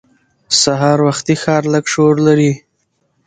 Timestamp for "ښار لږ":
1.41-1.85